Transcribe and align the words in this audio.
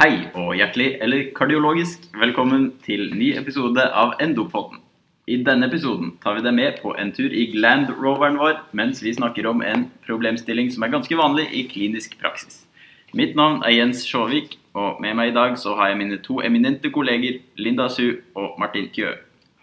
Hei 0.00 0.30
og 0.32 0.54
hjertelig, 0.56 0.94
eller 1.04 1.26
kardiologisk, 1.36 2.06
velkommen 2.16 2.70
til 2.80 3.10
ny 3.12 3.34
episode 3.36 3.82
av 3.84 4.14
Endopodden. 4.24 4.78
I 5.28 5.36
denne 5.44 5.66
episoden 5.68 6.14
tar 6.22 6.38
vi 6.38 6.44
deg 6.46 6.54
med 6.56 6.78
på 6.80 6.94
en 6.96 7.10
tur 7.12 7.28
i 7.28 7.42
Gland 7.52 7.90
Roveren 7.98 8.38
vår, 8.40 8.62
mens 8.72 9.02
vi 9.04 9.12
snakker 9.12 9.44
om 9.50 9.60
en 9.60 9.84
problemstilling 10.06 10.70
som 10.72 10.86
er 10.86 10.94
ganske 10.94 11.18
vanlig 11.20 11.50
i 11.52 11.66
klinisk 11.68 12.16
praksis. 12.22 12.62
Mitt 13.12 13.36
navn 13.36 13.60
er 13.60 13.74
Jens 13.76 14.06
Sjåvik, 14.08 14.56
og 14.72 15.04
med 15.04 15.20
meg 15.20 15.34
i 15.34 15.36
dag 15.36 15.60
så 15.60 15.76
har 15.76 15.92
jeg 15.92 16.00
mine 16.00 16.22
to 16.24 16.40
eminente 16.48 16.88
kolleger 16.96 17.42
Linda 17.60 17.90
Su 17.92 18.06
og 18.32 18.56
Martin 18.56 18.88
Kjø. 18.96 19.12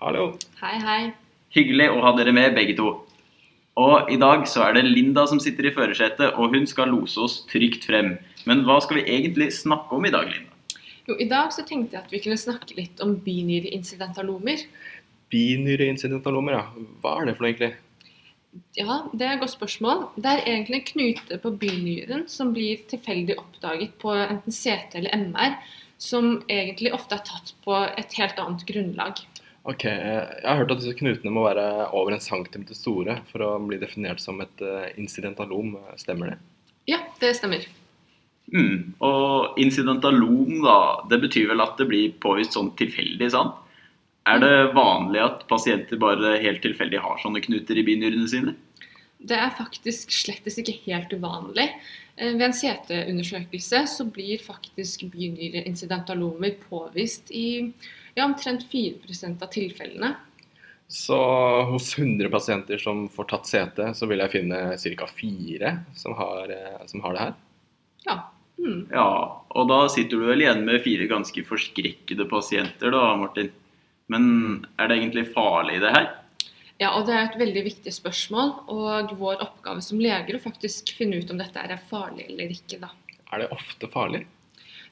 Hallo. 0.06 0.36
Hei, 0.62 0.78
hei. 0.86 1.02
Hyggelig 1.58 1.90
å 1.96 2.04
ha 2.06 2.14
dere 2.14 2.38
med, 2.38 2.54
begge 2.54 2.78
to. 2.78 2.94
Og 3.78 4.14
i 4.14 4.22
dag 4.22 4.46
så 4.46 4.68
er 4.70 4.78
det 4.78 4.86
Linda 4.86 5.26
som 5.26 5.42
sitter 5.42 5.72
i 5.72 5.74
førersetet, 5.74 6.38
og 6.38 6.54
hun 6.54 6.70
skal 6.70 6.94
lose 6.94 7.18
oss 7.26 7.42
trygt 7.50 7.90
frem. 7.90 8.20
Men 8.48 8.64
hva 8.68 8.78
skal 8.84 9.02
vi 9.02 9.08
egentlig 9.12 9.50
snakke 9.56 9.98
om 9.98 10.06
i 10.08 10.14
dag, 10.14 10.30
Linda? 10.32 10.54
Jo, 11.08 11.16
I 11.20 11.28
dag 11.32 11.52
så 11.56 11.64
tenkte 11.68 11.96
jeg 11.96 12.04
at 12.06 12.14
vi 12.14 12.20
kunne 12.24 12.40
snakke 12.40 12.76
litt 12.76 13.02
om 13.04 13.14
binyreincidentalomer. 13.24 14.64
Binyreincidentalomer, 15.32 16.56
ja. 16.56 16.64
Hva 17.04 17.14
er 17.22 17.30
det 17.30 17.36
for 17.38 17.46
noe 17.46 17.52
egentlig? 17.52 17.74
Ja, 18.78 19.02
det 19.14 19.26
er 19.26 19.36
et 19.36 19.42
godt 19.44 19.54
spørsmål. 19.54 20.04
Det 20.20 20.32
er 20.32 20.46
egentlig 20.50 20.80
en 20.82 20.88
knute 20.92 21.40
på 21.44 21.52
binyren 21.62 22.28
som 22.32 22.54
blir 22.56 22.84
tilfeldig 22.92 23.38
oppdaget 23.40 23.96
på 24.02 24.14
enten 24.16 24.56
CT 24.56 25.00
eller 25.00 25.16
MR, 25.28 25.58
som 26.02 26.38
egentlig 26.52 26.94
ofte 26.96 27.18
er 27.18 27.26
tatt 27.28 27.54
på 27.66 27.76
et 27.88 28.16
helt 28.20 28.40
annet 28.42 28.68
grunnlag. 28.70 29.24
Ok, 29.68 29.84
eh, 29.86 30.24
Jeg 30.42 30.48
har 30.48 30.62
hørt 30.62 30.72
at 30.72 30.80
disse 30.80 30.96
knutene 30.96 31.34
må 31.36 31.44
være 31.44 31.90
over 31.92 32.16
en 32.16 32.24
centimeter 32.24 32.78
store 32.78 33.20
for 33.32 33.44
å 33.44 33.50
bli 33.60 33.80
definert 33.82 34.24
som 34.24 34.40
et 34.42 34.64
eh, 34.64 34.94
incidentalom. 35.00 35.76
Stemmer 36.00 36.32
det? 36.32 36.38
Ja, 36.88 37.02
det 37.20 37.36
stemmer. 37.36 37.68
Mm. 38.54 38.94
Og 39.04 39.58
incidentalom, 39.60 40.62
da, 40.64 40.78
det 41.12 41.20
betyr 41.26 41.50
vel 41.52 41.64
at 41.64 41.80
det 41.80 41.90
blir 41.90 42.14
påvist 42.24 42.56
sånn 42.56 42.72
tilfeldig, 42.80 43.32
sant? 43.34 43.58
Er 44.28 44.42
det 44.44 44.54
vanlig 44.76 45.22
at 45.24 45.44
pasienter 45.48 46.00
bare 46.00 46.36
helt 46.44 46.60
tilfeldig 46.64 47.00
har 47.00 47.20
sånne 47.22 47.42
knuter 47.44 47.80
i 47.80 47.86
binyrene 47.88 48.28
sine? 48.28 48.56
Det 49.18 49.38
er 49.40 49.56
faktisk 49.56 50.12
slettes 50.14 50.60
ikke 50.62 50.76
helt 50.86 51.14
uvanlig. 51.16 51.70
Eh, 52.18 52.36
Ved 52.36 52.50
en 52.50 52.56
CT-undersøkelse 52.56 53.86
så 53.90 54.06
blir 54.12 54.44
faktisk 54.44 55.08
binyreincidentalomer 55.14 56.58
påvist 56.68 57.32
i 57.32 57.74
ja, 58.18 58.26
omtrent 58.26 58.68
4 58.72 59.34
av 59.42 59.50
tilfellene. 59.54 60.14
Så 60.88 61.18
hos 61.68 61.98
100 61.98 62.30
pasienter 62.32 62.80
som 62.80 63.08
får 63.12 63.28
tatt 63.32 63.50
CT, 63.50 63.82
så 63.96 64.08
vil 64.08 64.24
jeg 64.24 64.32
finne 64.32 64.62
ca. 64.80 65.08
fire 65.08 65.74
som 65.96 66.16
har, 66.16 66.52
eh, 66.52 66.86
som 66.88 67.04
har 67.04 67.14
det 67.14 67.26
her. 67.26 67.34
Ja. 68.08 68.18
Mm. 68.58 68.88
Ja, 68.92 69.10
og 69.54 69.70
da 69.70 69.84
sitter 69.94 70.20
du 70.20 70.28
vel 70.30 70.44
igjen 70.44 70.64
med 70.66 70.82
fire 70.86 71.08
ganske 71.10 71.44
forskrekkede 71.46 72.26
pasienter 72.30 72.94
da, 72.94 73.04
Martin. 73.20 73.52
Men 74.12 74.24
er 74.80 74.90
det 74.90 74.98
egentlig 75.02 75.28
farlig 75.36 75.82
det 75.84 75.94
her? 75.94 76.10
Ja, 76.78 76.92
og 76.94 77.08
det 77.08 77.16
er 77.16 77.26
et 77.26 77.40
veldig 77.40 77.64
viktig 77.66 77.94
spørsmål. 77.94 78.54
Og 78.74 79.14
vår 79.20 79.42
oppgave 79.46 79.84
som 79.84 80.02
leger 80.02 80.36
er 80.36 80.40
å 80.40 80.44
faktisk 80.44 80.94
finne 80.98 81.22
ut 81.22 81.32
om 81.34 81.40
dette 81.42 81.64
er 81.64 81.88
farlig 81.90 82.28
eller 82.30 82.54
ikke. 82.54 82.80
da. 82.84 82.92
Er 83.34 83.44
det 83.44 83.54
ofte 83.56 83.90
farlig? 83.92 84.26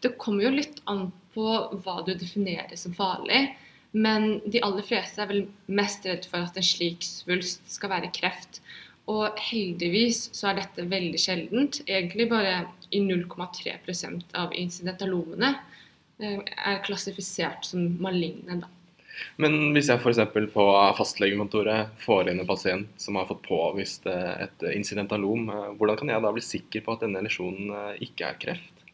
Det 0.03 0.17
kommer 0.21 0.47
jo 0.47 0.57
litt 0.57 0.81
an 0.91 1.07
på 1.35 1.45
hva 1.85 2.01
du 2.05 2.13
definerer 2.13 2.75
som 2.79 2.95
farlig. 2.97 3.47
Men 3.95 4.41
de 4.51 4.59
aller 4.65 4.83
fleste 4.83 5.21
er 5.23 5.29
vel 5.29 5.45
mest 5.71 6.03
redd 6.07 6.25
for 6.27 6.43
at 6.43 6.57
en 6.59 6.65
slik 6.67 7.05
svulst 7.05 7.69
skal 7.77 7.93
være 7.93 8.11
kreft. 8.15 8.59
Og 9.07 9.37
heldigvis 9.39 10.25
så 10.35 10.49
er 10.49 10.59
dette 10.59 10.87
veldig 10.89 11.21
sjeldent. 11.21 11.79
Egentlig 11.85 12.27
bare 12.31 12.65
i 12.89 13.01
0,3% 13.01 14.35
av 14.37 14.53
incidentalomene 14.55 15.51
eh, 16.19 16.39
er 16.41 16.81
klassifisert 16.85 17.67
som 17.67 17.85
maligne. 18.01 18.61
da. 18.61 18.71
Men 19.39 19.71
hvis 19.75 19.87
jeg 19.87 20.01
f.eks. 20.01 20.21
på 20.51 20.67
fastlegekontoret 20.97 21.95
får 22.03 22.31
inn 22.31 22.41
en 22.43 22.49
pasient 22.49 22.89
som 22.99 23.15
har 23.19 23.29
fått 23.29 23.45
påvist 23.47 24.07
eh, 24.11 24.47
et 24.47 24.69
incidentalom, 24.73 25.49
eh, 25.49 25.67
hvordan 25.79 25.99
kan 26.01 26.13
jeg 26.13 26.25
da 26.25 26.33
bli 26.35 26.45
sikker 26.45 26.85
på 26.85 26.95
at 26.95 27.05
denne 27.07 27.23
lesjonen 27.25 27.99
ikke 28.03 28.31
er 28.31 28.39
kreft? 28.41 28.85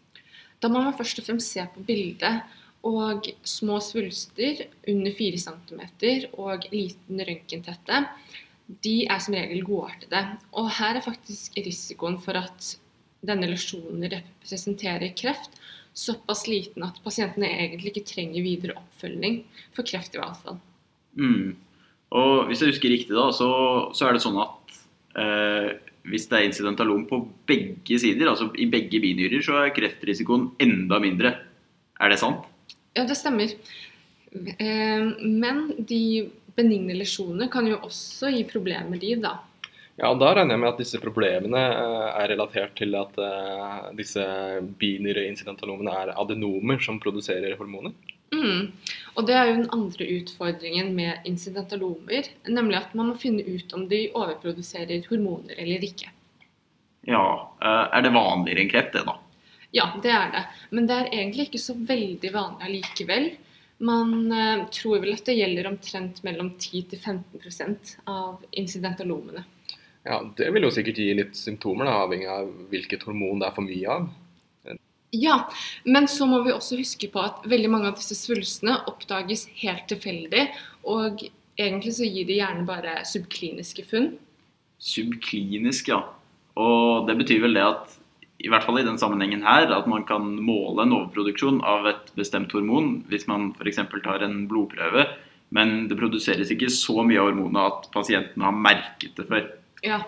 Da 0.61 0.69
må 0.69 0.83
man 0.83 0.97
først 0.97 1.21
og 1.21 1.25
fremst 1.25 1.55
se 1.55 1.63
på 1.73 1.83
bildet. 1.85 2.57
Og 2.81 3.27
små 3.45 3.75
svulster 3.77 4.63
under 4.89 5.13
4 5.13 5.37
cm 5.37 5.81
og 6.41 6.63
liten 6.73 7.21
røntgentette, 7.21 7.99
de 8.81 8.95
er 9.05 9.19
som 9.21 9.35
regel 9.37 9.61
godartede. 9.67 10.21
Og 10.57 10.69
her 10.79 10.97
er 10.97 11.05
faktisk 11.05 11.59
risikoen 11.59 12.17
for 12.23 12.39
at 12.39 12.71
denne 13.25 13.49
lesjonen 13.51 14.07
representerer 14.11 15.13
kreft, 15.17 15.57
såpass 15.93 16.45
liten 16.47 16.85
at 16.87 17.01
pasientene 17.03 17.49
egentlig 17.51 17.91
ikke 17.91 18.07
trenger 18.13 18.45
videre 18.45 18.77
oppfølging 18.79 19.41
for 19.75 19.87
kreft 19.87 20.15
i 20.15 20.21
hvert 20.21 20.39
fall. 20.45 20.59
Mm. 21.19 21.53
Og 22.15 22.49
hvis 22.49 22.63
jeg 22.63 22.73
husker 22.73 22.91
riktig, 22.91 23.15
da, 23.15 23.29
så, 23.35 23.49
så 23.95 24.07
er 24.07 24.15
det 24.15 24.23
sånn 24.23 24.39
at 24.41 24.79
eh, 25.19 25.69
hvis 26.11 26.27
det 26.31 26.39
er 26.39 26.47
incidentalom 26.47 27.05
på 27.09 27.21
begge 27.47 27.99
sider, 28.01 28.31
altså 28.31 28.49
i 28.59 28.67
begge 28.71 29.01
binyrer, 29.03 29.43
så 29.45 29.61
er 29.61 29.75
kreftrisikoen 29.75 30.49
enda 30.63 30.99
mindre. 31.03 31.35
Er 32.01 32.11
det 32.11 32.19
sant? 32.23 32.47
Ja, 32.97 33.05
det 33.07 33.19
stemmer. 33.19 33.53
Eh, 34.33 35.05
Men 35.21 35.63
de 35.77 36.31
benigne 36.57 36.97
lesjonene 36.97 37.47
kan 37.51 37.67
jo 37.69 37.79
også 37.85 38.31
gi 38.33 38.43
problemer, 38.49 38.99
de, 38.99 39.15
da. 39.23 39.37
Ja, 39.99 40.13
Da 40.15 40.31
regner 40.35 40.55
jeg 40.55 40.61
med 40.63 40.71
at 40.71 40.79
disse 40.79 40.99
problemene 41.01 41.61
eh, 41.61 42.07
er 42.23 42.31
relatert 42.31 42.73
til 42.79 42.95
at 42.97 43.17
eh, 43.19 43.89
disse 43.97 44.23
binyreincidentalomene 44.79 45.95
er 46.03 46.13
adenomer 46.15 46.79
som 46.83 46.99
produserer 47.01 47.57
hormoner. 47.59 47.93
Mm. 48.31 48.71
Og 49.19 49.27
det 49.27 49.35
er 49.35 49.49
jo 49.49 49.57
den 49.59 49.73
andre 49.75 50.07
utfordringen 50.15 50.93
med 50.95 51.27
incidentalomer, 51.27 52.31
nemlig 52.47 52.79
at 52.79 52.95
man 52.95 53.11
må 53.11 53.17
finne 53.19 53.43
ut 53.43 53.75
om 53.75 53.89
de 53.91 54.05
overproduserer 54.15 55.03
hormoner 55.09 55.59
eller 55.59 55.83
ikke. 55.83 56.13
Ja. 57.09 57.27
Eh, 57.59 57.85
er 57.91 58.07
det 58.07 58.15
vanligere 58.15 58.63
enn 58.63 58.71
kreft, 58.71 58.95
det, 58.95 59.05
da? 59.09 59.19
Ja, 59.75 59.91
det 60.03 60.11
er 60.15 60.33
det. 60.33 60.47
Men 60.71 60.87
det 60.87 60.97
er 60.97 61.13
egentlig 61.13 61.49
ikke 61.49 61.63
så 61.63 61.75
veldig 61.75 62.31
vanlig 62.33 62.67
allikevel. 62.67 63.31
Man 63.81 64.11
tror 64.69 64.99
vel 65.01 65.15
at 65.15 65.25
det 65.25 65.39
gjelder 65.39 65.65
omtrent 65.71 66.19
mellom 66.21 66.51
10-15% 66.59 67.95
av 68.11 68.43
incidentalomene. 68.61 69.41
Ja, 70.07 70.21
Det 70.37 70.49
vil 70.53 70.65
jo 70.65 70.71
sikkert 70.73 70.97
gi 70.97 71.11
litt 71.13 71.37
symptomer, 71.37 71.85
da, 71.85 71.99
avhengig 72.05 72.29
av 72.31 72.49
hvilket 72.71 73.03
hormon 73.05 73.41
det 73.41 73.49
er 73.49 73.55
for 73.55 73.67
mye 73.67 73.97
av. 73.97 74.09
Ja, 75.11 75.51
men 75.83 76.07
så 76.07 76.25
må 76.25 76.39
vi 76.45 76.53
også 76.55 76.77
huske 76.79 77.09
på 77.11 77.19
at 77.19 77.43
veldig 77.51 77.69
mange 77.69 77.89
av 77.89 77.97
disse 77.99 78.15
svulstene 78.15 78.77
oppdages 78.87 79.43
helt 79.59 79.83
tilfeldig, 79.91 80.45
og 80.87 81.25
egentlig 81.59 81.93
så 81.97 82.07
gir 82.07 82.29
de 82.29 82.39
gjerne 82.39 82.63
bare 82.67 83.01
subkliniske 83.07 83.83
funn. 83.89 84.13
Subklinisk, 84.81 85.91
ja. 85.91 85.99
Og 86.55 87.09
det 87.09 87.17
betyr 87.19 87.43
vel 87.43 87.59
det 87.59 87.65
at 87.67 87.97
i 88.41 88.49
hvert 88.49 88.65
fall 88.65 88.79
i 88.81 88.85
den 88.87 88.97
sammenhengen 88.97 89.43
her, 89.45 89.67
at 89.69 89.87
man 89.89 90.07
kan 90.07 90.31
måle 90.41 90.85
en 90.85 90.95
overproduksjon 90.95 91.59
av 91.67 91.85
et 91.91 92.07
bestemt 92.17 92.53
hormon 92.55 93.01
hvis 93.11 93.27
man 93.29 93.51
f.eks. 93.59 93.83
tar 94.01 94.25
en 94.25 94.45
blodprøve, 94.49 95.05
men 95.53 95.89
det 95.91 95.99
produseres 95.99 96.49
ikke 96.53 96.71
så 96.73 97.03
mye 97.05 97.19
av 97.19 97.29
hormonet 97.29 97.67
at 97.67 97.91
pasienten 97.93 98.47
har 98.47 98.55
merket 98.55 99.19
det 99.19 99.27
før. 99.29 99.49
Ja, 99.85 100.03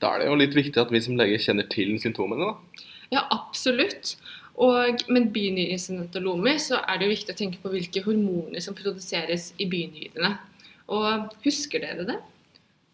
Da 0.00 0.14
er 0.14 0.20
det 0.20 0.28
jo 0.28 0.36
litt 0.36 0.56
viktig 0.56 0.80
at 0.80 0.90
vi 0.92 1.00
som 1.00 1.16
leger 1.16 1.40
kjenner 1.40 1.68
til 1.68 1.94
symptomene. 2.00 2.50
da. 2.50 2.84
ja 3.12 3.22
absolutt. 3.30 4.16
Og 4.60 5.04
med 5.08 5.30
bynyreincidentalomer 5.32 6.58
så 6.60 6.82
er 6.84 6.98
det 6.98 7.06
jo 7.06 7.14
viktig 7.14 7.34
å 7.34 7.38
tenke 7.38 7.60
på 7.62 7.72
hvilke 7.72 8.02
hormoner 8.04 8.60
som 8.60 8.76
produseres 8.76 9.54
i 9.58 9.68
bynyrene. 9.70 10.34
Og 10.90 11.32
husker 11.44 11.80
dere 11.80 12.04
det? 12.08 12.18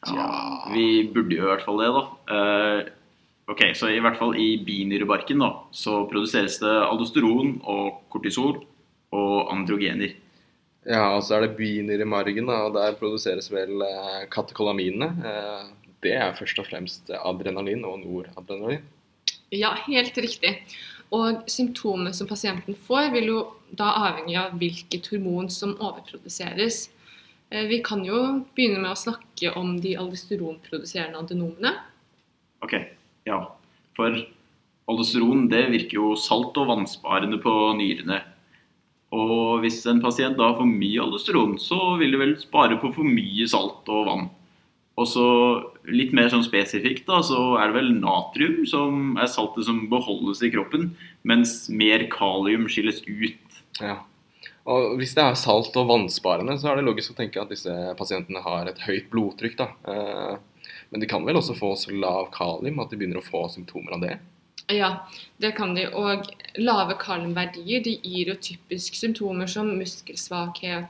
Ja, 0.06 0.28
vi 0.70 1.08
burde 1.10 1.34
jo 1.34 1.46
i 1.46 1.50
hvert 1.50 1.64
fall 1.66 1.80
det, 1.82 1.88
da. 1.96 2.04
Uh, 2.30 2.80
ok, 3.50 3.72
Så 3.74 3.90
i 3.90 4.02
hvert 4.02 4.18
fall 4.18 4.36
i 4.38 4.60
binyrebarken 4.62 5.42
da, 5.42 5.50
så 5.74 6.04
produseres 6.10 6.60
det 6.62 6.76
aldosteron 6.84 7.56
og 7.64 8.04
kortisol 8.12 8.60
og 9.16 9.50
androgener. 9.50 10.14
Ja, 10.86 11.16
og 11.16 11.24
så 11.26 11.36
er 11.36 11.46
det 11.46 11.56
binyremargen, 11.58 12.46
da, 12.46 12.60
og 12.68 12.76
der 12.76 12.94
produseres 12.98 13.48
vel 13.50 13.80
eh, 13.82 14.26
katekolaminene. 14.30 15.08
Eh, 15.26 15.85
det 16.04 16.12
er 16.18 16.34
først 16.36 16.58
og 16.60 16.68
fremst 16.68 17.10
adrenalin 17.16 17.84
og 17.88 18.02
noradrenalin. 18.02 18.84
Ja, 19.54 19.74
helt 19.86 20.16
riktig. 20.18 20.56
Og 21.14 21.44
symptomene 21.50 22.12
som 22.14 22.26
pasienten 22.26 22.74
får, 22.86 23.12
vil 23.14 23.30
jo 23.30 23.40
da 23.78 23.92
avhenge 24.08 24.36
av 24.40 24.56
hvilket 24.58 25.06
hormon 25.12 25.48
som 25.52 25.76
overproduseres. 25.78 26.88
Eh, 27.50 27.66
Vi 27.70 27.82
kan 27.82 28.04
jo 28.04 28.44
begynne 28.56 28.82
med 28.82 28.90
å 28.90 28.98
snakke 28.98 29.54
om 29.56 29.76
de 29.80 29.94
aldosteronproduserende 29.96 31.22
adenomene. 31.22 31.76
Ok, 32.62 32.74
ja. 33.26 33.44
For 33.96 34.18
aldosteron 34.90 35.48
det 35.48 35.68
virker 35.70 36.00
jo 36.00 36.14
salt- 36.16 36.58
og 36.58 36.66
vannsparende 36.72 37.38
på 37.42 37.54
nyrene. 37.78 38.22
Og 39.14 39.62
hvis 39.62 39.86
en 39.86 40.02
pasient 40.02 40.36
da 40.36 40.50
har 40.50 40.58
for 40.58 40.66
mye 40.66 41.00
aldosteron, 41.00 41.54
så 41.62 41.96
vil 42.00 42.10
det 42.10 42.18
vel 42.20 42.34
spare 42.40 42.76
på 42.82 42.92
for 42.92 43.06
mye 43.06 43.46
salt 43.46 43.86
og 43.88 44.06
vann. 44.10 44.26
Og 44.96 45.08
så 45.10 45.24
litt 45.92 46.14
mer 46.16 46.30
sånn 46.32 46.44
spesifikt, 46.46 47.04
da, 47.08 47.20
så 47.24 47.58
er 47.60 47.68
det 47.68 47.76
vel 47.76 47.90
natrium 47.98 48.62
som 48.68 49.16
er 49.20 49.28
saltet 49.28 49.68
som 49.68 49.82
beholdes 49.92 50.40
i 50.46 50.50
kroppen, 50.54 50.94
mens 51.28 51.66
mer 51.68 52.06
kalium 52.12 52.64
skilles 52.72 53.02
ut. 53.04 53.58
Ja. 53.82 53.98
Og 54.66 54.96
Hvis 54.98 55.12
det 55.14 55.22
er 55.22 55.36
salt 55.38 55.76
og 55.78 55.90
vannsparende, 55.90 56.56
så 56.58 56.70
er 56.70 56.80
det 56.80 56.86
logisk 56.88 57.12
å 57.12 57.18
tenke 57.18 57.42
at 57.42 57.52
disse 57.52 57.72
pasientene 57.98 58.42
har 58.42 58.70
et 58.70 58.80
høyt 58.86 59.10
blodtrykk. 59.12 59.56
da. 59.60 59.68
Eh, 59.86 60.38
Men 60.90 61.00
de 61.02 61.06
kan 61.06 61.24
vel 61.26 61.36
også 61.36 61.54
få 61.58 61.74
så 61.76 61.90
lav 61.92 62.30
kalium 62.32 62.80
at 62.80 62.90
de 62.90 62.96
begynner 62.96 63.18
å 63.18 63.26
få 63.26 63.48
symptomer 63.50 63.94
av 63.94 64.00
det? 64.00 64.18
Ja, 64.70 65.06
det 65.38 65.52
kan 65.56 65.74
de. 65.74 65.86
Og 65.90 66.26
lave 66.58 66.96
kaliumverdier 66.98 67.82
de 67.84 67.96
gir 68.02 68.32
jo 68.32 68.34
typisk 68.34 68.94
symptomer 68.94 69.46
som 69.50 69.70
muskelsvakhet, 69.78 70.88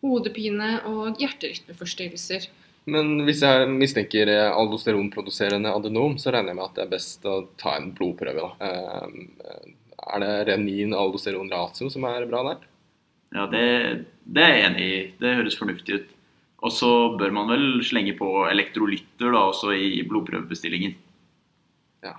hodepine 0.00 0.80
og 0.88 1.20
hjerterytmeforstyrrelser. 1.20 2.48
Men 2.90 3.12
hvis 3.26 3.42
jeg 3.44 3.68
mistenker 3.70 4.30
eh, 4.32 4.48
aldosteronproduserende 4.50 5.72
adenom, 5.76 6.16
så 6.18 6.32
regner 6.34 6.52
jeg 6.52 6.58
med 6.58 6.66
at 6.66 6.78
det 6.78 6.84
er 6.86 6.94
best 6.94 7.26
å 7.28 7.36
ta 7.60 7.76
en 7.78 7.92
blodprøve. 7.96 8.48
da. 8.48 8.70
Eh, 8.70 9.76
Er 10.10 10.22
det 10.22 10.30
renin 10.48 10.94
aldosteron 10.96 11.50
ratio 11.52 11.90
som 11.92 12.06
er 12.08 12.24
bra 12.26 12.40
der? 12.46 12.62
Ja, 13.36 13.44
det, 13.52 14.06
det 14.24 14.42
er 14.42 14.54
jeg 14.56 14.64
enig 14.70 14.86
i. 14.86 15.02
Det 15.20 15.36
høres 15.38 15.58
fornuftig 15.60 15.98
ut. 16.00 16.08
Og 16.66 16.72
så 16.74 16.88
bør 17.20 17.30
man 17.36 17.48
vel 17.52 17.66
slenge 17.86 18.16
på 18.18 18.30
elektrolytter 18.50 19.30
da, 19.32 19.44
også 19.52 19.70
i 19.76 20.00
blodprøvebestillingen. 20.08 20.96
Ja. 22.04 22.16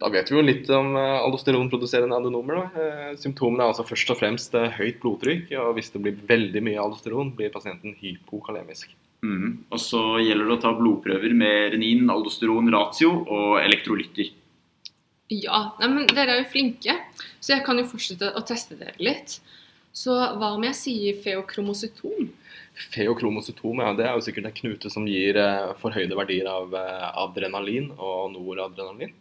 Da 0.00 0.12
vet 0.14 0.30
vi 0.30 0.38
jo 0.38 0.44
litt 0.46 0.70
om 0.76 0.94
eh, 1.00 1.16
aldosteronproduserende 1.24 2.20
adenomer. 2.20 2.60
Da. 2.76 2.86
Symptomene 3.24 3.64
er 3.66 3.72
altså 3.72 3.88
først 3.88 4.14
og 4.14 4.20
fremst 4.20 4.56
høyt 4.78 5.00
blodtrykk, 5.02 5.50
og 5.64 5.74
hvis 5.80 5.90
det 5.96 6.04
blir 6.06 6.22
veldig 6.28 6.62
mye 6.68 6.80
aldosteron, 6.84 7.34
blir 7.40 7.52
pasienten 7.56 7.96
hypokalemisk. 8.04 8.94
Mhm. 9.22 9.48
Og 9.68 9.80
så 9.82 10.02
gjelder 10.22 10.48
det 10.48 10.56
å 10.56 10.62
ta 10.62 10.72
blodprøver 10.76 11.34
med 11.36 11.74
renin, 11.74 12.08
aldosteron, 12.12 12.70
ratio 12.72 13.12
og 13.26 13.58
elektrolytter. 13.60 14.32
Ja, 15.30 15.76
nei, 15.78 15.88
men 15.92 16.08
dere 16.10 16.34
er 16.34 16.42
jo 16.42 16.50
flinke, 16.50 16.96
så 17.38 17.54
jeg 17.54 17.64
kan 17.66 17.78
jo 17.78 17.86
fortsette 17.86 18.32
å 18.34 18.42
teste 18.46 18.78
dere 18.80 18.96
litt. 18.98 19.38
Så 19.94 20.14
hva 20.14 20.54
om 20.56 20.64
jeg 20.66 20.78
sier 20.78 21.20
feokromosytom? 21.22 22.30
Feokromosytom, 22.90 23.82
ja, 23.82 23.92
det 23.98 24.06
er 24.06 24.16
jo 24.16 24.24
sikkert 24.24 24.48
en 24.48 24.56
knute 24.56 24.90
som 24.90 25.06
gir 25.10 25.38
eh, 25.38 25.72
forhøyde 25.82 26.16
verdier 26.18 26.48
av 26.50 26.74
eh, 26.74 27.06
adrenalin 27.22 27.90
og 27.98 28.32
noradrenalin. 28.34 29.12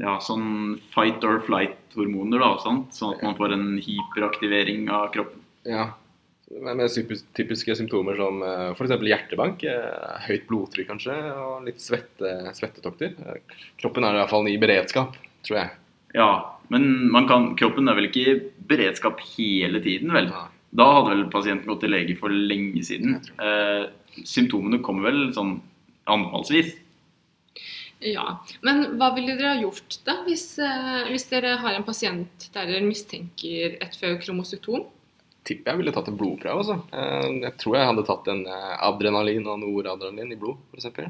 Ja, 0.00 0.18
sånn 0.20 0.76
fight 0.92 1.24
or 1.24 1.40
flight-hormoner, 1.44 2.42
da, 2.42 2.50
sant? 2.60 2.92
sånn 2.96 3.14
at 3.16 3.24
man 3.24 3.36
får 3.38 3.54
en 3.56 3.68
hyperaktivering 3.80 4.90
av 4.92 5.08
kroppen. 5.14 5.40
Ja. 5.68 5.88
Med 6.46 6.76
med 6.78 6.90
typiske 7.34 7.74
symptomer 7.74 8.16
som 8.16 8.42
eh, 8.46 8.68
f.eks. 8.70 8.92
hjertebank, 9.02 9.64
eh, 9.66 10.20
høyt 10.28 10.44
blodtrykk 10.46 10.92
kanskje, 10.92 11.16
og 11.42 11.64
litt 11.66 11.82
svette, 11.82 12.36
svettetokter. 12.54 13.16
Eh, 13.18 13.56
Kroppen 13.82 14.06
er 14.06 14.14
i 14.14 14.20
hvert 14.20 14.30
fall 14.30 14.46
i 14.52 14.58
beredskap, 14.62 15.16
tror 15.46 15.58
jeg. 15.58 15.72
Ja, 16.14 16.28
men 16.70 17.10
man 17.10 17.26
kan, 17.26 17.50
kroppen 17.58 17.90
er 17.90 17.98
vel 17.98 18.08
ikke 18.08 18.22
i 18.22 18.38
beredskap 18.70 19.20
hele 19.34 19.82
tiden, 19.82 20.14
vel? 20.14 20.30
Ja. 20.30 20.46
Da 20.76 20.86
hadde 20.92 21.12
vel 21.14 21.26
pasienten 21.32 21.70
gått 21.70 21.82
til 21.84 21.94
lege 21.94 22.16
for 22.20 22.30
lenge 22.30 22.82
siden. 22.84 23.18
Eh, 23.42 23.86
symptomene 24.22 24.82
kommer 24.86 25.10
vel 25.10 25.22
sånn 25.36 25.56
anfallsvis. 26.10 26.74
Ja, 28.04 28.36
men 28.66 28.82
hva 29.00 29.08
ville 29.16 29.38
dere 29.38 29.54
ha 29.54 29.60
gjort 29.60 29.98
da, 30.04 30.18
hvis, 30.26 30.58
eh, 30.62 31.08
hvis 31.08 31.26
dere 31.30 31.54
har 31.62 31.74
en 31.74 31.86
pasient 31.86 32.50
der 32.52 32.68
dere 32.68 32.84
mistenker 32.84 33.78
et 33.80 33.96
feokromocytom? 33.96 34.84
Tipper 35.46 35.72
jeg 35.72 35.78
ville 35.80 35.92
tatt 35.94 36.08
en 36.10 36.18
blodprøve. 36.18 36.58
Altså. 36.62 36.76
Eh, 36.90 37.28
Jeg 37.44 37.54
tror 37.62 37.76
jeg 37.78 37.88
hadde 37.92 38.06
tatt 38.08 38.28
en 38.32 38.42
eh, 38.50 38.76
adrenalin 38.88 39.46
og 39.46 39.60
noradrenalin 39.62 40.34
i 40.34 40.38
blod, 40.40 40.58
f.eks. 40.74 41.06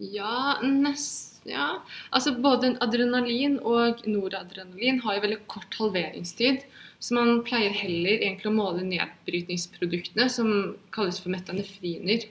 Ja, 0.00 0.56
nesten. 0.64 1.50
ja. 1.50 1.66
Altså 2.10 2.32
både 2.40 2.74
adrenalin 2.82 3.58
og 3.60 4.00
noradrenalin 4.08 5.00
har 5.04 5.18
jo 5.18 5.24
veldig 5.26 5.40
kort 5.50 5.76
halveringstid. 5.78 6.64
Så 7.00 7.14
man 7.16 7.40
pleier 7.46 7.72
heller 7.72 8.18
egentlig 8.20 8.50
å 8.50 8.56
måle 8.56 8.82
nedbrytningsproduktene, 8.84 10.26
som 10.28 10.50
kalles 10.92 11.20
for 11.22 11.32
metanefriner. 11.32 12.26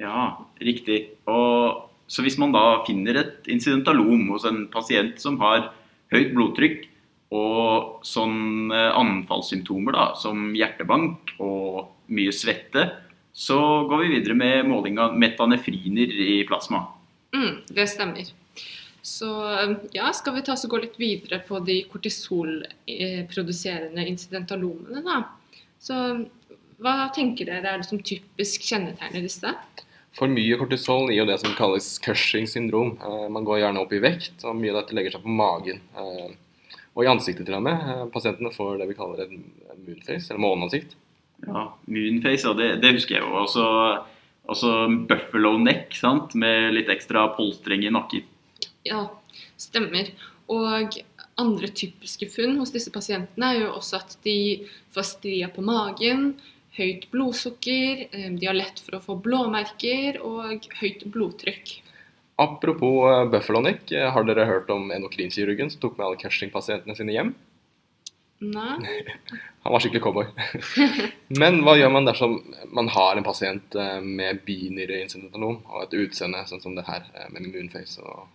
Ja, 0.00 0.36
riktig. 0.60 0.98
Og, 1.28 1.86
så 2.10 2.24
hvis 2.26 2.36
man 2.40 2.52
da 2.52 2.82
finner 2.88 3.20
et 3.22 3.48
incidentalom 3.52 4.26
hos 4.32 4.44
en 4.48 4.66
pasient 4.72 5.20
som 5.22 5.38
har 5.40 5.70
høyt 6.12 6.34
blodtrykk 6.36 6.88
og 7.30 8.00
sånn 8.06 8.70
eh, 8.74 8.90
anfallssymptomer 8.98 9.92
da, 9.94 10.14
som 10.18 10.54
hjertebank 10.56 11.30
og 11.38 11.86
mye 12.10 12.32
svette, 12.34 12.88
så 13.32 13.86
går 13.88 13.98
vi 14.02 14.08
videre 14.16 14.34
med 14.34 14.66
måling 14.66 14.98
av 14.98 15.18
metanefriner 15.18 16.08
i 16.10 16.44
plasma. 16.48 16.86
Mm, 17.36 17.56
det 17.70 17.88
stemmer. 17.92 18.24
Så 19.06 19.28
ja, 19.94 20.12
skal 20.12 20.34
vi 20.34 20.42
ta 20.44 20.52
oss 20.52 20.64
og 20.66 20.70
gå 20.74 20.78
litt 20.82 20.98
videre 21.00 21.38
på 21.46 21.58
de 21.64 21.84
kortisolproduserende 21.88 24.08
incidentalomene, 24.10 25.00
da. 25.06 25.22
Så 25.80 25.94
hva 26.80 27.08
tenker 27.14 27.44
dere 27.48 27.68
er 27.70 27.78
det 27.80 27.88
som 27.88 28.02
typisk 28.04 28.62
kjennetegner 28.68 29.22
disse? 29.24 29.50
For 30.16 30.26
mye 30.28 30.56
kortisol 30.58 31.10
gir 31.12 31.20
jo 31.22 31.28
det 31.30 31.38
som 31.40 31.54
kalles 31.56 31.98
Cushing 32.02 32.46
syndrom. 32.50 32.90
Eh, 32.98 33.28
Man 33.30 33.44
går 33.46 33.58
gjerne 33.62 33.80
opp 33.84 33.92
i 33.94 34.02
vekt, 34.02 34.44
og 34.44 34.56
mye 34.58 34.72
av 34.74 34.78
dette 34.82 34.96
legger 34.98 35.12
seg 35.16 35.22
på 35.24 35.36
magen. 35.38 35.78
Og 36.96 37.04
i 37.04 37.10
ansiktet 37.10 37.46
til 37.46 37.56
og 37.56 37.64
med. 37.64 37.78
Eh, 37.78 38.06
Pasientene 38.12 38.52
får 38.54 38.80
det 38.80 38.90
vi 38.90 38.98
kaller 38.98 39.24
en 39.26 39.42
en 39.80 39.86
moonface, 39.86 40.30
eller 40.30 40.40
måneansikt. 40.40 40.96
Ja, 41.46 41.78
Moonface, 41.86 42.46
ja, 42.48 42.54
det, 42.54 42.82
det 42.82 42.92
husker 42.92 43.16
jeg 43.16 43.24
jo. 43.24 43.32
Også, 43.44 43.66
også 44.50 44.72
buffalo 45.08 45.56
neck, 45.58 45.94
sant? 45.96 46.34
med 46.34 46.74
litt 46.74 46.90
ekstra 46.92 47.28
polstring 47.36 47.86
i 47.86 47.92
nakken. 47.92 48.26
Ja, 48.84 49.06
stemmer. 49.60 50.12
Og 50.50 51.00
andre 51.40 51.68
typiske 51.72 52.28
funn 52.28 52.58
hos 52.60 52.72
disse 52.74 52.92
pasientene 52.92 53.54
er 53.54 53.62
jo 53.64 53.74
også 53.78 54.00
at 54.00 54.16
de 54.26 54.66
får 54.94 55.06
stria 55.14 55.50
på 55.52 55.64
magen, 55.64 56.34
høyt 56.76 57.08
blodsukker, 57.12 58.06
eh, 58.12 58.30
de 58.36 58.46
har 58.46 58.56
lett 58.56 58.80
for 58.80 58.98
å 58.98 59.04
få 59.04 59.16
blåmerker 59.22 60.20
og 60.24 60.68
høyt 60.82 61.06
blodtrykk. 61.12 61.78
Apropos 62.40 63.10
eh, 63.12 63.26
Buffalo 63.28 63.60
Neck, 63.60 63.92
eh, 63.92 64.10
har 64.12 64.24
dere 64.24 64.46
hørt 64.48 64.70
om 64.72 64.90
endokrinkirurgen 64.94 65.70
som 65.70 65.80
tok 65.82 65.98
med 65.98 66.06
alle 66.06 66.20
Cushing-pasientene 66.22 66.96
sine 66.96 67.12
hjem? 67.12 67.34
Nei? 68.40 69.04
Han 69.66 69.74
var 69.74 69.82
skikkelig 69.84 70.00
cowboy. 70.06 70.30
Men 71.42 71.60
hva 71.66 71.74
gjør 71.76 71.92
man 71.92 72.08
dersom 72.08 72.38
man 72.72 72.88
har 72.94 73.20
en 73.20 73.26
pasient 73.26 73.76
eh, 73.76 73.98
med 74.00 74.40
binyreinsidentalom 74.46 75.58
og 75.68 75.82
et 75.84 75.98
utseende 76.00 76.46
sånn 76.48 76.64
som 76.64 76.78
det 76.78 76.86
her, 76.88 77.04
med 77.34 77.50
moonface 77.50 78.00
og 78.00 78.28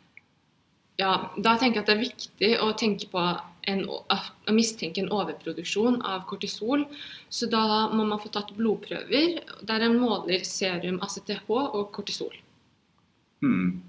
Ja, 1.01 1.33
da 1.35 1.55
tenker 1.57 1.81
jeg 1.81 1.83
at 1.83 1.89
det 1.89 1.95
er 1.95 2.03
viktig 2.05 2.51
å 2.61 2.69
tenke 2.77 3.09
på 3.11 3.25
en, 3.67 3.81
å 3.89 4.53
mistenke 4.53 5.01
en 5.01 5.09
overproduksjon 5.11 5.97
av 6.05 6.21
kortisol. 6.29 6.85
Så 7.27 7.49
da 7.51 7.89
må 7.91 8.05
man 8.05 8.21
få 8.21 8.29
tatt 8.31 8.53
blodprøver 8.55 9.41
der 9.65 9.89
en 9.89 9.97
måler 9.99 10.45
serum 10.47 11.01
ACTH 11.03 11.49
og 11.49 11.89
kortisol. 11.97 12.37
Hmm. 13.41 13.81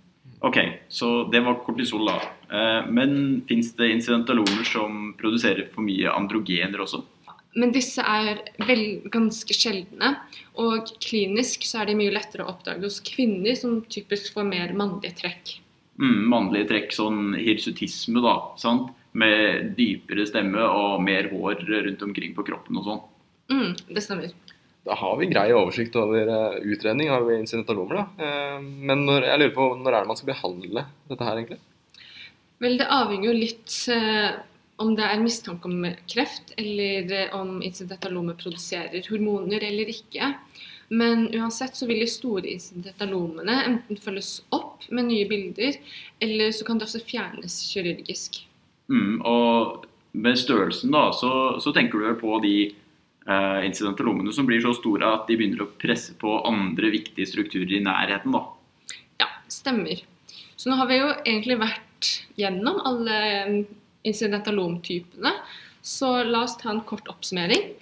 Ok, 0.44 0.58
så 0.88 1.24
det 1.32 1.40
var 1.40 1.60
kortisol, 1.64 2.06
da. 2.08 2.16
Eh, 2.52 2.88
men 2.92 3.42
fins 3.48 3.72
det 3.76 3.90
incidentalomer 3.94 4.64
som 4.68 5.14
produserer 5.18 5.68
for 5.72 5.86
mye 5.86 6.12
androgener 6.12 6.82
også? 6.84 7.02
Men 7.56 7.72
disse 7.72 8.04
er 8.04 8.42
vel, 8.68 8.82
ganske 9.08 9.54
sjeldne, 9.56 10.12
og 10.60 10.90
klinisk 11.00 11.64
så 11.64 11.80
er 11.82 11.90
de 11.90 11.96
mye 11.96 12.12
lettere 12.12 12.44
å 12.44 12.52
oppdage 12.52 12.84
hos 12.84 13.00
kvinner 13.00 13.56
som 13.56 13.78
typisk 13.88 14.34
får 14.34 14.44
mer 14.50 14.74
mannlige 14.76 15.16
trekk. 15.22 15.54
Mm, 15.96 16.26
mannlige 16.28 16.68
trekk, 16.74 16.92
sånn 16.92 17.32
hirsutisme, 17.40 18.20
da. 18.20 18.36
sant? 18.60 18.92
Med 19.16 19.72
dypere 19.78 20.26
stemme 20.28 20.60
og 20.60 21.00
mer 21.00 21.30
hår 21.32 21.64
rundt 21.64 22.02
omkring 22.04 22.36
på 22.36 22.44
kroppen 22.44 22.76
og 22.76 22.90
sånn. 22.90 23.00
Mm, 23.54 23.70
det 23.96 24.04
stemmer. 24.04 24.34
Da 24.86 24.94
har 24.94 25.16
vi 25.18 25.26
grei 25.26 25.48
oversikt 25.50 25.96
over 25.98 26.28
eh, 26.30 26.58
utredning 26.70 27.10
av 27.10 27.26
incidentalomer, 27.34 27.98
da. 27.98 28.26
Eh, 28.26 28.60
Men 28.62 29.02
når, 29.08 29.26
jeg 29.26 29.40
lurer 29.42 29.56
på 29.56 29.70
når 29.80 29.92
er 29.92 30.04
det 30.04 30.10
man 30.12 30.20
skal 30.20 30.30
behandle 30.30 30.84
dette 31.10 31.26
her, 31.26 31.40
egentlig? 31.40 31.58
Vel, 32.62 32.78
det 32.80 32.86
avhenger 32.94 33.32
jo 33.32 33.34
litt 33.36 33.74
eh, 33.92 34.36
om 34.80 34.94
det 34.96 35.08
er 35.08 35.24
mistanke 35.24 35.68
om 35.68 35.82
kreft, 36.08 36.54
eller 36.60 37.34
om 37.36 37.58
incidentalomet 37.66 38.38
produserer 38.40 39.10
hormoner 39.10 39.66
eller 39.66 39.90
ikke. 39.90 40.30
Men 40.88 41.26
uansett 41.34 41.74
så 41.76 41.88
vil 41.90 42.04
de 42.04 42.08
store 42.10 42.46
incidentalomene 42.54 43.58
enten 43.66 43.98
følges 43.98 44.38
opp 44.54 44.86
med 44.94 45.08
nye 45.10 45.26
bilder, 45.28 45.80
eller 46.22 46.54
så 46.54 46.66
kan 46.66 46.78
det 46.78 46.86
også 46.86 47.02
fjernes 47.02 47.58
kirurgisk. 47.72 48.44
Mm, 48.86 49.18
og 49.26 49.86
med 50.16 50.38
størrelsen, 50.38 50.94
da, 50.94 51.08
så, 51.12 51.30
så 51.60 51.74
tenker 51.74 51.98
du 51.98 52.06
vel 52.06 52.20
på 52.20 52.38
de 52.44 52.56
eh, 53.28 53.60
incidentalomene 53.68 54.32
som 54.34 54.46
blir 54.48 54.62
så 54.64 54.74
store 54.76 55.08
at 55.18 55.26
de 55.28 55.38
begynner 55.38 55.64
å 55.64 55.70
presse 55.80 56.16
på 56.20 56.38
andre 56.48 56.92
viktige 56.94 57.28
strukturer 57.28 57.78
i 57.78 57.84
nærheten, 57.84 58.34
da. 58.36 58.44
Ja, 59.22 59.30
stemmer. 59.52 60.02
Så 60.56 60.70
nå 60.70 60.78
har 60.80 60.88
vi 60.90 61.00
jo 61.00 61.10
egentlig 61.22 61.58
vært 61.60 62.12
gjennom 62.38 62.80
alle 62.86 63.18
incidentalomtypene, 64.06 65.32
så 65.86 66.20
la 66.26 66.44
oss 66.46 66.56
ta 66.60 66.72
en 66.72 66.84
kort 66.86 67.08
oppsummering. 67.10 67.74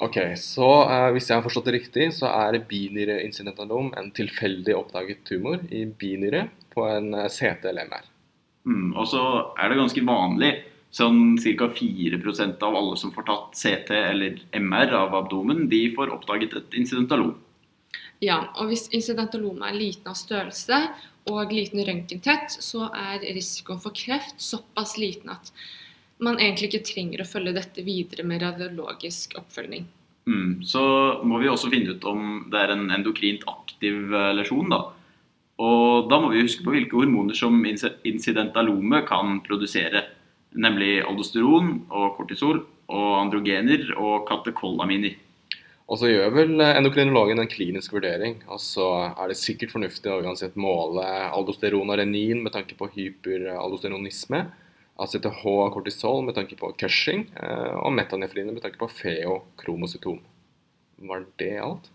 Ok, 0.00 0.16
så 0.40 0.68
eh, 0.88 1.10
hvis 1.12 1.28
jeg 1.28 1.36
har 1.36 1.44
forstått 1.44 1.68
det 1.68 1.76
riktig, 1.76 2.06
så 2.16 2.30
er 2.32 2.62
binyreinsidentalom 2.68 3.92
en 4.00 4.08
tilfeldig 4.16 4.76
oppdaget 4.78 5.26
tumor 5.28 5.60
i 5.68 5.84
binyre 5.84 6.46
på 6.72 6.86
en 6.88 7.12
eh, 7.18 7.28
CT 7.28 7.68
eller 7.68 7.90
MR. 7.90 8.06
Mm, 8.64 8.94
og 8.94 9.08
så 9.08 9.22
er 9.60 9.68
det 9.68 9.80
ganske 9.80 10.04
vanlig. 10.06 10.52
Sånn 10.90 11.36
ca. 11.38 11.68
4% 11.70 12.64
av 12.66 12.76
alle 12.76 12.96
som 12.98 13.12
får 13.14 13.26
tatt 13.28 13.60
CT 13.60 13.90
eller 13.94 14.40
MR 14.58 14.96
av 15.04 15.14
abdomen, 15.14 15.68
de 15.70 15.84
får 15.94 16.10
oppdaget 16.16 16.56
et 16.58 16.80
incidentalom. 16.82 17.36
Ja, 18.20 18.50
og 18.58 18.72
hvis 18.72 18.88
incidentalomet 18.92 19.70
er 19.70 19.78
liten 19.78 20.10
av 20.10 20.18
størrelse 20.18 20.80
og 21.30 21.54
liten 21.54 21.80
røntgentett, 21.86 22.52
så 22.52 22.90
er 22.90 23.22
risikoen 23.22 23.80
for 23.80 23.94
kreft 23.96 24.42
såpass 24.42 24.98
liten 25.00 25.32
at 25.32 25.52
man 26.20 26.36
egentlig 26.36 26.68
ikke 26.68 26.88
trenger 26.90 27.22
å 27.22 27.28
følge 27.28 27.56
dette 27.56 27.84
videre 27.86 28.26
med 28.28 28.42
radiologisk 28.44 29.38
oppfølging. 29.40 29.86
Mm, 30.28 30.60
så 30.68 30.82
må 31.24 31.40
vi 31.40 31.48
også 31.48 31.70
finne 31.72 31.96
ut 31.96 32.04
om 32.06 32.44
det 32.52 32.60
er 32.60 32.74
en 32.74 32.90
endokrint 32.92 33.46
aktiv 33.48 34.12
eh, 34.12 34.32
lesjon. 34.36 34.68
da. 34.68 34.82
Og 35.60 36.10
da 36.10 36.20
må 36.20 36.32
vi 36.32 36.44
huske 36.44 36.64
på 36.64 36.74
hvilke 36.74 36.98
hormoner 36.98 37.36
som 37.36 37.56
incidentalomet 37.56 38.08
incidentalome 38.08 39.02
kan 39.08 39.40
produsere. 39.44 40.04
Nemlig 40.58 41.00
aldosteron 41.06 41.84
og 41.88 42.16
kortisol 42.18 42.64
og 42.90 43.10
androgener 43.20 43.92
og 43.96 44.24
katekolaminer. 44.28 45.18
Og 45.90 45.98
så 45.98 46.10
gjør 46.10 46.30
vel 46.34 46.62
eh, 46.62 46.76
endokrinologen 46.78 47.42
en 47.42 47.50
klinisk 47.50 47.94
vurdering, 47.96 48.38
og 48.46 48.60
så 48.62 48.86
er 49.10 49.30
det 49.30 49.38
sikkert 49.40 49.72
fornuftig 49.74 50.10
å 50.12 50.20
uansett 50.22 50.58
måle 50.58 51.02
aldosteron 51.34 51.90
og 51.90 51.98
renin 51.98 52.44
med 52.44 52.54
tanke 52.54 52.76
på 52.78 52.90
hyperaldosteronisme, 52.94 54.44
ACTH 55.00 55.40
og 55.50 55.72
kortisol 55.74 56.22
med 56.26 56.36
tanke 56.36 56.58
på 56.60 56.70
Cushing, 56.78 57.26
eh, 57.34 57.72
og 57.80 57.94
metanefrine 57.96 58.54
med 58.54 58.62
tanke 58.62 58.78
på 58.78 58.90
feokromocytom. 59.00 60.20
Var 61.10 61.26
det 61.40 61.56
alt? 61.64 61.90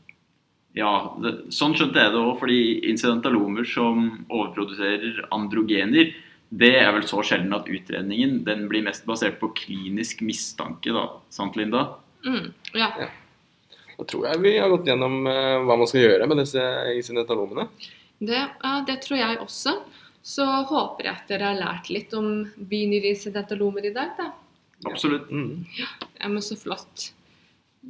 Ja, 0.75 1.15
det, 1.23 1.53
sånn 1.55 1.75
skjønte 1.77 2.01
jeg 2.01 2.11
det 2.11 2.19
òg, 2.19 2.33
fordi 2.41 2.61
incidentalomer 2.91 3.67
som 3.69 4.09
overproduserer 4.27 5.21
androgener, 5.31 6.11
det 6.49 6.71
er 6.77 6.91
vel 6.93 7.05
så 7.09 7.23
sjelden 7.25 7.53
at 7.57 7.67
utredningen 7.71 8.43
den 8.45 8.67
blir 8.69 8.85
mest 8.85 9.05
basert 9.09 9.39
på 9.41 9.49
klinisk 9.57 10.21
mistanke, 10.25 10.93
da. 10.93 11.07
Sant, 11.33 11.57
Linda? 11.57 11.87
Mm, 12.25 12.51
ja. 12.77 12.91
Da 13.95 14.05
tror 14.07 14.27
jeg 14.29 14.41
vi 14.43 14.55
har 14.59 14.71
gått 14.71 14.87
gjennom 14.89 15.21
uh, 15.27 15.63
hva 15.65 15.77
man 15.79 15.89
skal 15.89 16.05
gjøre 16.05 16.27
med 16.29 16.41
disse 16.43 16.63
isinetalomene. 16.99 17.67
Det, 18.19 18.39
ja, 18.39 18.73
det 18.87 18.99
tror 19.03 19.19
jeg 19.19 19.39
også. 19.43 19.77
Så 20.25 20.45
håper 20.69 21.05
jeg 21.05 21.13
at 21.13 21.29
dere 21.29 21.51
har 21.51 21.59
lært 21.59 21.91
litt 21.93 22.13
om 22.17 22.47
binyreincidentalomer 22.57 23.89
i 23.89 23.93
dag, 23.95 24.15
da. 24.17 24.31
Absolutt. 24.89 25.29
Mm. 25.29 25.65
Ja, 25.77 26.29
men 26.29 26.41
så 26.43 26.57
flott. 26.59 27.11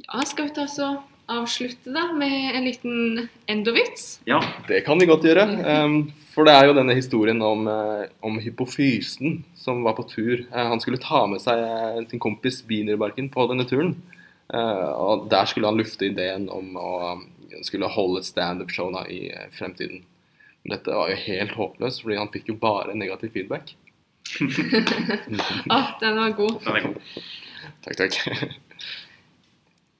Ja, 0.04 0.24
skal 0.28 0.50
vi 0.50 0.56
ta 0.58 0.66
så 0.68 0.90
avslutte 1.26 1.92
da 1.92 2.12
med 2.12 2.54
en 2.54 2.64
liten 2.64 3.28
endovits? 3.46 4.20
Ja. 4.24 4.40
Det 4.68 4.80
kan 4.86 4.98
vi 4.98 5.08
godt 5.08 5.24
gjøre. 5.26 5.46
em, 5.66 6.12
for 6.34 6.46
det 6.46 6.54
er 6.54 6.66
jo 6.68 6.76
denne 6.76 6.94
historien 6.94 7.40
om, 7.42 7.66
eh, 7.68 8.08
om 8.22 8.38
hypofysen 8.38 9.42
som 9.54 9.82
var 9.82 9.96
på 9.96 10.06
tur. 10.08 10.46
Eh, 10.52 10.66
han 10.66 10.80
skulle 10.80 11.02
ta 11.02 11.26
med 11.26 11.40
seg 11.40 11.58
eh, 11.58 12.04
sin 12.10 12.22
kompis 12.22 12.62
Binerbarken 12.62 13.30
på 13.32 13.46
denne 13.50 13.66
turen. 13.66 13.96
Eh, 14.52 14.90
og 14.92 15.28
der 15.30 15.44
skulle 15.46 15.66
han 15.66 15.78
lufte 15.78 16.06
ideen 16.06 16.48
om 16.48 16.76
å 16.76 16.90
skulle 17.64 17.88
holde 17.88 18.20
et 18.20 18.28
standup-show 18.28 18.92
da 18.92 19.06
i 19.10 19.30
fremtiden. 19.56 20.04
Men 20.62 20.76
dette 20.76 20.94
var 20.94 21.10
jo 21.10 21.16
helt 21.24 21.56
håpløst, 21.56 22.02
fordi 22.02 22.20
han 22.20 22.30
fikk 22.30 22.52
jo 22.52 22.60
bare 22.60 22.94
negativ 22.94 23.32
feedback. 23.34 23.74
Å, 24.36 25.80
den 26.02 26.20
var 26.20 26.36
god. 26.36 26.60
Den 26.66 26.78
er 26.78 26.86
god. 26.88 26.96
Takk, 27.86 27.96
takk. 28.02 28.56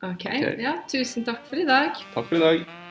Ok, 0.04 0.24
ja, 0.60 0.74
tusen 0.88 1.24
takk 1.24 1.46
for 1.48 1.56
i 1.56 1.64
dag. 1.64 1.96
Takk 2.14 2.28
for 2.28 2.36
i 2.36 2.40
dag. 2.40 2.85